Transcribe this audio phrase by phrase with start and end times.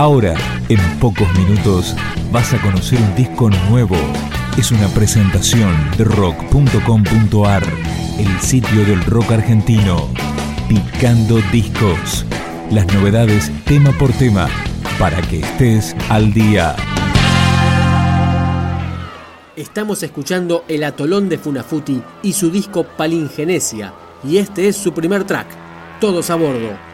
[0.00, 0.34] Ahora,
[0.70, 1.94] en pocos minutos,
[2.32, 3.96] vas a conocer un disco nuevo.
[4.56, 7.62] Es una presentación de rock.com.ar,
[8.18, 10.08] el sitio del rock argentino.
[10.70, 12.24] Picando discos.
[12.70, 14.48] Las novedades tema por tema,
[14.98, 16.76] para que estés al día.
[19.54, 23.92] Estamos escuchando El Atolón de Funafuti y su disco Palingenesia,
[24.24, 25.48] y este es su primer track,
[26.00, 26.89] Todos a Bordo.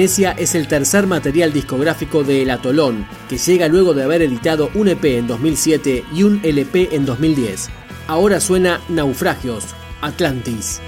[0.00, 4.88] Es el tercer material discográfico de El Atolón, que llega luego de haber editado un
[4.88, 7.68] EP en 2007 y un LP en 2010.
[8.08, 9.66] Ahora suena Naufragios,
[10.00, 10.80] Atlantis.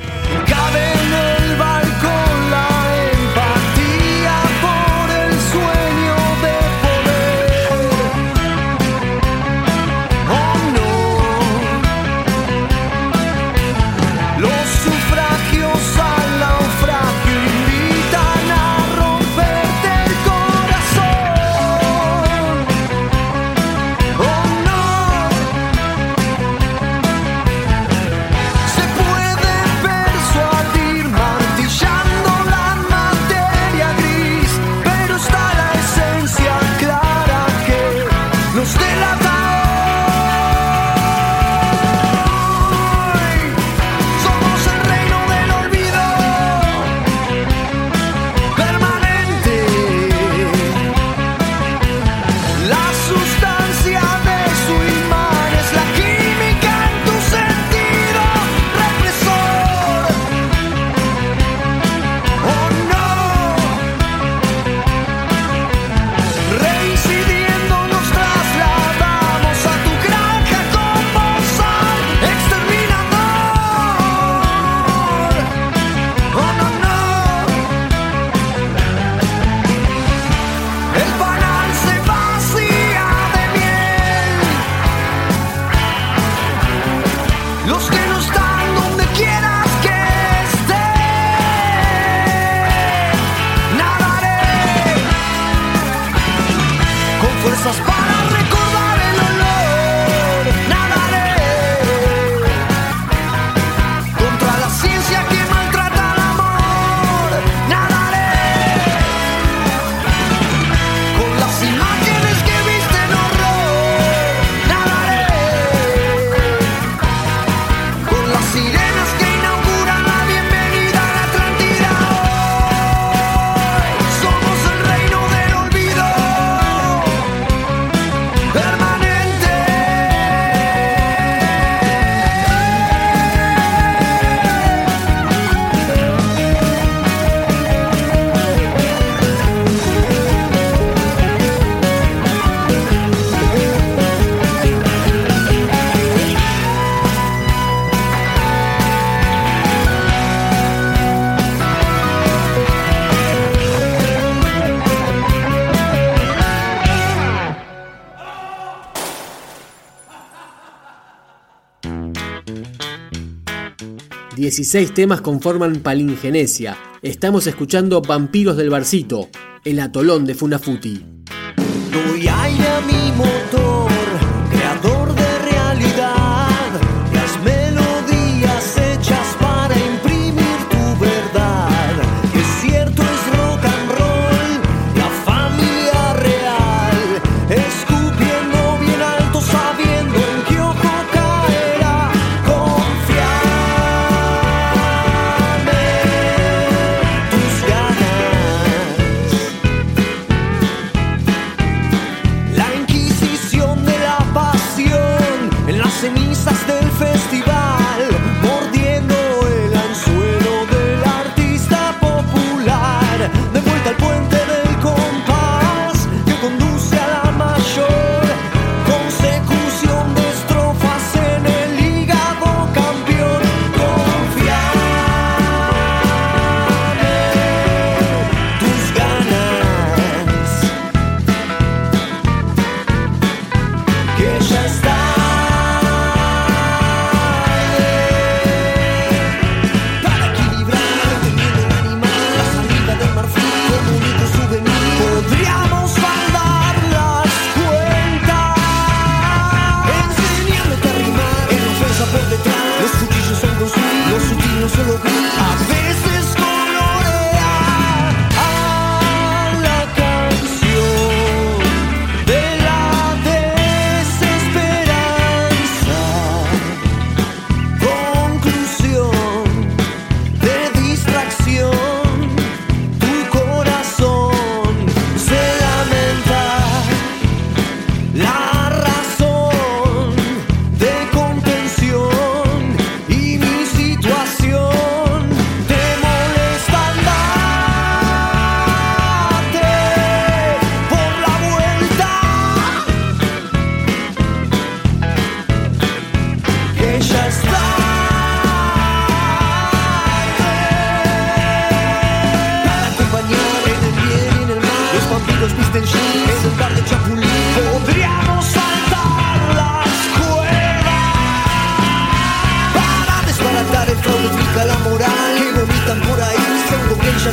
[164.43, 166.77] 16 temas conforman Palingenesia.
[167.01, 169.29] Estamos escuchando Vampiros del Barcito,
[169.65, 171.22] el atolón de Funafuti.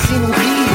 [0.07, 0.68] magazine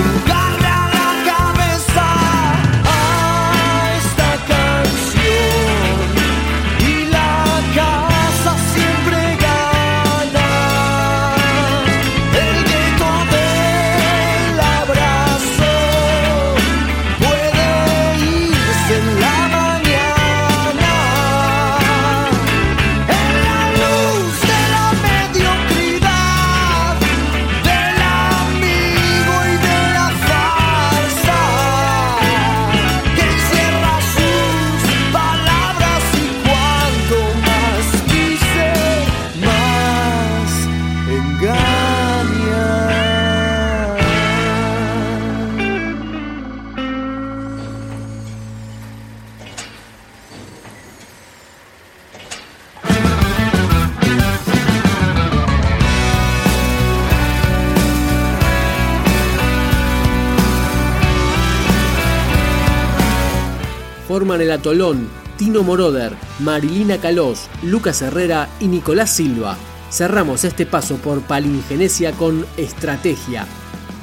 [64.06, 69.56] forman el atolón Tino Moroder, Marilina Calós, Lucas Herrera y Nicolás Silva.
[69.90, 73.46] Cerramos este paso por Palingenesia con Estrategia,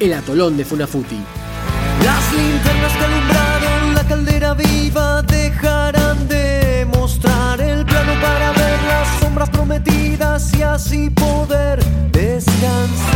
[0.00, 1.20] el atolón de Funafuti.
[2.04, 9.20] Las linternas que alumbraron la caldera viva dejarán de mostrar el plano para ver las
[9.20, 13.11] sombras prometidas y así poder descansar.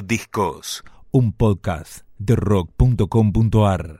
[0.00, 3.98] Discos, un podcast de rock.com.ar.